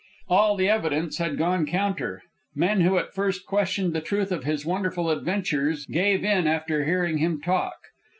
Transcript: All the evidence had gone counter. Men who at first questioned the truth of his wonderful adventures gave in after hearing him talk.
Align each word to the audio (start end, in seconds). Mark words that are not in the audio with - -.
All 0.29 0.55
the 0.55 0.67
evidence 0.67 1.19
had 1.19 1.37
gone 1.37 1.67
counter. 1.67 2.23
Men 2.55 2.81
who 2.81 2.97
at 2.97 3.13
first 3.13 3.45
questioned 3.45 3.93
the 3.93 4.01
truth 4.01 4.31
of 4.31 4.45
his 4.45 4.65
wonderful 4.65 5.11
adventures 5.11 5.85
gave 5.85 6.23
in 6.25 6.47
after 6.47 6.85
hearing 6.85 7.19
him 7.19 7.39
talk. 7.39 7.77